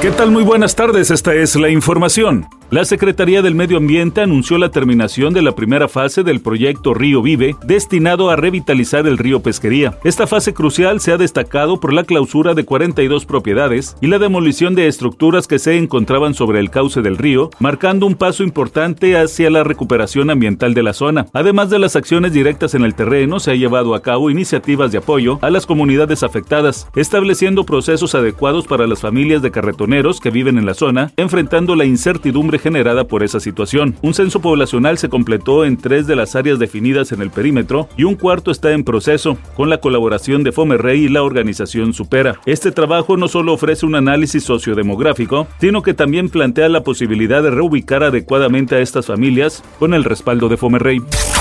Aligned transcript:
¿Qué 0.00 0.12
tal? 0.12 0.30
Muy 0.30 0.44
buenas 0.44 0.76
tardes, 0.76 1.10
esta 1.10 1.34
es 1.34 1.56
la 1.56 1.70
información. 1.70 2.46
La 2.70 2.84
Secretaría 2.84 3.40
del 3.40 3.54
Medio 3.54 3.78
Ambiente 3.78 4.20
anunció 4.20 4.58
la 4.58 4.70
terminación 4.70 5.32
de 5.32 5.40
la 5.40 5.52
primera 5.52 5.88
fase 5.88 6.22
del 6.22 6.42
proyecto 6.42 6.92
Río 6.92 7.22
Vive, 7.22 7.56
destinado 7.64 8.28
a 8.28 8.36
revitalizar 8.36 9.06
el 9.06 9.16
río 9.16 9.40
Pesquería. 9.40 9.98
Esta 10.04 10.26
fase 10.26 10.52
crucial 10.52 11.00
se 11.00 11.10
ha 11.12 11.16
destacado 11.16 11.80
por 11.80 11.94
la 11.94 12.04
clausura 12.04 12.52
de 12.52 12.66
42 12.66 13.24
propiedades 13.24 13.96
y 14.02 14.06
la 14.06 14.18
demolición 14.18 14.74
de 14.74 14.86
estructuras 14.86 15.46
que 15.46 15.58
se 15.58 15.78
encontraban 15.78 16.34
sobre 16.34 16.60
el 16.60 16.68
cauce 16.68 17.00
del 17.00 17.16
río, 17.16 17.48
marcando 17.58 18.04
un 18.04 18.16
paso 18.16 18.44
importante 18.44 19.16
hacia 19.16 19.48
la 19.48 19.64
recuperación 19.64 20.28
ambiental 20.28 20.74
de 20.74 20.82
la 20.82 20.92
zona. 20.92 21.26
Además 21.32 21.70
de 21.70 21.78
las 21.78 21.96
acciones 21.96 22.34
directas 22.34 22.74
en 22.74 22.84
el 22.84 22.94
terreno, 22.94 23.40
se 23.40 23.52
ha 23.52 23.54
llevado 23.54 23.94
a 23.94 24.02
cabo 24.02 24.28
iniciativas 24.28 24.92
de 24.92 24.98
apoyo 24.98 25.38
a 25.40 25.48
las 25.48 25.64
comunidades 25.64 26.22
afectadas, 26.22 26.86
estableciendo 26.94 27.64
procesos 27.64 28.14
adecuados 28.14 28.66
para 28.66 28.86
las 28.86 29.00
familias 29.00 29.40
de 29.40 29.50
que 30.20 30.30
viven 30.30 30.58
en 30.58 30.66
la 30.66 30.74
zona, 30.74 31.12
enfrentando 31.16 31.74
la 31.74 31.86
incertidumbre 31.86 32.58
generada 32.58 33.04
por 33.04 33.22
esa 33.22 33.40
situación. 33.40 33.96
Un 34.02 34.12
censo 34.12 34.40
poblacional 34.40 34.98
se 34.98 35.08
completó 35.08 35.64
en 35.64 35.78
tres 35.78 36.06
de 36.06 36.14
las 36.14 36.36
áreas 36.36 36.58
definidas 36.58 37.10
en 37.12 37.22
el 37.22 37.30
perímetro 37.30 37.88
y 37.96 38.04
un 38.04 38.14
cuarto 38.14 38.50
está 38.50 38.72
en 38.72 38.84
proceso, 38.84 39.38
con 39.56 39.70
la 39.70 39.78
colaboración 39.80 40.44
de 40.44 40.52
Fomerrey 40.52 41.04
y 41.04 41.08
la 41.08 41.22
organización 41.22 41.94
Supera. 41.94 42.38
Este 42.44 42.70
trabajo 42.70 43.16
no 43.16 43.28
solo 43.28 43.54
ofrece 43.54 43.86
un 43.86 43.94
análisis 43.94 44.44
sociodemográfico, 44.44 45.48
sino 45.58 45.82
que 45.82 45.94
también 45.94 46.28
plantea 46.28 46.68
la 46.68 46.84
posibilidad 46.84 47.42
de 47.42 47.50
reubicar 47.50 48.02
adecuadamente 48.02 48.74
a 48.76 48.80
estas 48.80 49.06
familias 49.06 49.64
con 49.78 49.94
el 49.94 50.04
respaldo 50.04 50.50
de 50.50 50.58
Fomerrey. 50.58 51.00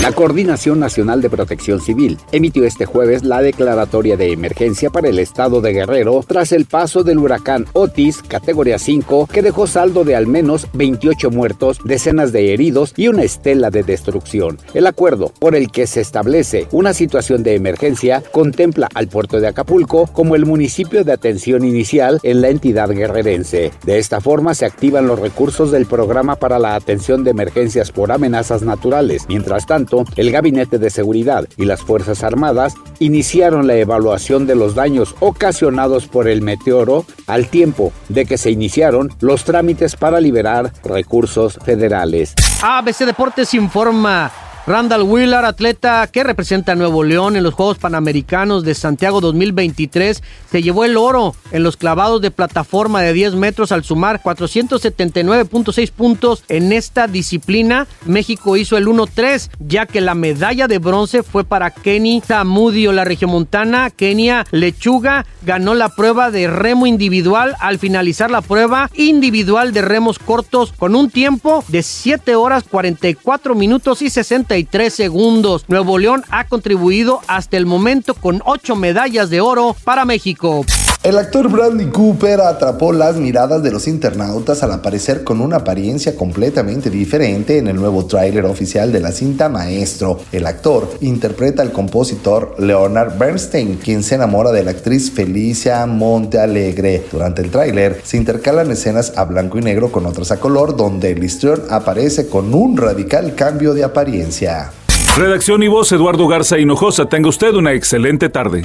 La 0.00 0.12
Coordinación 0.12 0.78
Nacional 0.78 1.20
de 1.20 1.28
Protección 1.28 1.80
Civil 1.80 2.18
emitió 2.30 2.64
este 2.64 2.86
jueves 2.86 3.24
la 3.24 3.42
declaratoria 3.42 4.16
de 4.16 4.30
emergencia 4.30 4.90
para 4.90 5.08
el 5.08 5.18
estado 5.18 5.60
de 5.60 5.72
Guerrero 5.72 6.24
tras 6.24 6.52
el 6.52 6.66
paso 6.66 7.02
del 7.02 7.18
huracán 7.18 7.66
Otis, 7.72 8.22
categoría 8.22 8.78
5, 8.78 9.26
que 9.26 9.42
dejó 9.42 9.66
saldo 9.66 10.04
de 10.04 10.14
al 10.14 10.28
menos 10.28 10.68
28 10.72 11.32
muertos, 11.32 11.80
decenas 11.82 12.30
de 12.30 12.54
heridos 12.54 12.94
y 12.96 13.08
una 13.08 13.24
estela 13.24 13.70
de 13.70 13.82
destrucción. 13.82 14.58
El 14.72 14.86
acuerdo 14.86 15.32
por 15.40 15.56
el 15.56 15.68
que 15.72 15.88
se 15.88 16.00
establece 16.00 16.68
una 16.70 16.94
situación 16.94 17.42
de 17.42 17.56
emergencia 17.56 18.22
contempla 18.30 18.88
al 18.94 19.08
puerto 19.08 19.40
de 19.40 19.48
Acapulco 19.48 20.06
como 20.06 20.36
el 20.36 20.46
municipio 20.46 21.02
de 21.02 21.12
atención 21.12 21.64
inicial 21.64 22.20
en 22.22 22.40
la 22.40 22.50
entidad 22.50 22.88
guerrerense. 22.88 23.72
De 23.84 23.98
esta 23.98 24.20
forma 24.20 24.54
se 24.54 24.64
activan 24.64 25.08
los 25.08 25.18
recursos 25.18 25.72
del 25.72 25.86
programa 25.86 26.36
para 26.36 26.60
la 26.60 26.76
atención 26.76 27.24
de 27.24 27.32
emergencias 27.32 27.90
por 27.90 28.12
amenazas 28.12 28.62
naturales. 28.62 29.24
Mientras 29.28 29.66
tanto, 29.66 29.87
el 30.16 30.30
Gabinete 30.30 30.78
de 30.78 30.90
Seguridad 30.90 31.48
y 31.56 31.64
las 31.64 31.82
Fuerzas 31.82 32.22
Armadas 32.22 32.74
iniciaron 32.98 33.66
la 33.66 33.76
evaluación 33.76 34.46
de 34.46 34.54
los 34.54 34.74
daños 34.74 35.14
ocasionados 35.20 36.06
por 36.06 36.28
el 36.28 36.42
meteoro 36.42 37.04
al 37.26 37.48
tiempo 37.48 37.92
de 38.08 38.26
que 38.26 38.38
se 38.38 38.50
iniciaron 38.50 39.10
los 39.20 39.44
trámites 39.44 39.96
para 39.96 40.20
liberar 40.20 40.72
recursos 40.84 41.58
federales. 41.64 42.34
ABC 42.62 43.04
Deportes 43.06 43.54
informa. 43.54 44.47
Randall 44.68 45.04
Wheeler, 45.04 45.46
atleta 45.46 46.06
que 46.12 46.22
representa 46.22 46.72
a 46.72 46.74
Nuevo 46.74 47.02
León 47.02 47.36
en 47.36 47.42
los 47.42 47.54
Juegos 47.54 47.78
Panamericanos 47.78 48.64
de 48.64 48.74
Santiago 48.74 49.22
2023, 49.22 50.22
se 50.50 50.62
llevó 50.62 50.84
el 50.84 50.98
oro 50.98 51.34
en 51.52 51.62
los 51.62 51.78
clavados 51.78 52.20
de 52.20 52.30
plataforma 52.30 53.00
de 53.00 53.14
10 53.14 53.36
metros 53.36 53.72
al 53.72 53.82
sumar 53.82 54.22
479.6 54.22 55.90
puntos 55.90 56.44
en 56.50 56.72
esta 56.72 57.06
disciplina. 57.06 57.86
México 58.04 58.58
hizo 58.58 58.76
el 58.76 58.88
1-3, 58.88 59.48
ya 59.58 59.86
que 59.86 60.02
la 60.02 60.14
medalla 60.14 60.68
de 60.68 60.76
bronce 60.76 61.22
fue 61.22 61.44
para 61.44 61.70
Kenny 61.70 62.20
Zamudio, 62.20 62.92
la 62.92 63.04
regiomontana. 63.06 63.88
Kenia 63.88 64.44
Lechuga 64.50 65.24
ganó 65.46 65.72
la 65.74 65.88
prueba 65.88 66.30
de 66.30 66.46
remo 66.46 66.86
individual 66.86 67.56
al 67.60 67.78
finalizar 67.78 68.30
la 68.30 68.42
prueba 68.42 68.90
individual 68.92 69.72
de 69.72 69.80
remos 69.80 70.18
cortos 70.18 70.74
con 70.76 70.94
un 70.94 71.08
tiempo 71.08 71.64
de 71.68 71.82
7 71.82 72.34
horas 72.34 72.64
44 72.64 73.54
minutos 73.54 74.02
y 74.02 74.10
60 74.10 74.57
segundos. 74.90 75.64
Nuevo 75.68 75.98
León 75.98 76.24
ha 76.30 76.46
contribuido 76.48 77.20
hasta 77.26 77.56
el 77.56 77.66
momento 77.66 78.14
con 78.14 78.42
ocho 78.44 78.76
medallas 78.76 79.30
de 79.30 79.40
oro 79.40 79.76
para 79.84 80.04
México. 80.04 80.64
El 81.04 81.16
actor 81.16 81.48
Bradley 81.48 81.86
Cooper 81.86 82.40
atrapó 82.40 82.92
las 82.92 83.14
miradas 83.14 83.62
de 83.62 83.70
los 83.70 83.86
internautas 83.86 84.64
al 84.64 84.72
aparecer 84.72 85.22
con 85.22 85.40
una 85.40 85.58
apariencia 85.58 86.16
completamente 86.16 86.90
diferente 86.90 87.58
en 87.58 87.68
el 87.68 87.76
nuevo 87.76 88.06
tráiler 88.06 88.44
oficial 88.44 88.90
de 88.90 88.98
la 88.98 89.12
cinta 89.12 89.48
Maestro. 89.48 90.18
El 90.32 90.44
actor 90.44 90.90
interpreta 91.00 91.62
al 91.62 91.70
compositor 91.70 92.56
Leonard 92.58 93.16
Bernstein, 93.16 93.76
quien 93.76 94.02
se 94.02 94.16
enamora 94.16 94.50
de 94.50 94.64
la 94.64 94.72
actriz 94.72 95.12
Felicia 95.12 95.86
Montealegre. 95.86 97.04
Durante 97.12 97.42
el 97.42 97.52
tráiler 97.52 98.00
se 98.02 98.16
intercalan 98.16 98.72
escenas 98.72 99.12
a 99.16 99.24
blanco 99.24 99.56
y 99.58 99.62
negro 99.62 99.92
con 99.92 100.04
otras 100.04 100.32
a 100.32 100.40
color, 100.40 100.76
donde 100.76 101.12
el 101.12 101.22
histrión 101.22 101.62
aparece 101.70 102.26
con 102.26 102.52
un 102.52 102.76
radical 102.76 103.36
cambio 103.36 103.72
de 103.72 103.84
apariencia. 103.84 104.72
Redacción 105.16 105.62
y 105.62 105.68
voz 105.68 105.92
Eduardo 105.92 106.26
Garza 106.26 106.58
Hinojosa. 106.58 107.06
Tenga 107.06 107.28
usted 107.28 107.54
una 107.54 107.72
excelente 107.72 108.28
tarde. 108.28 108.64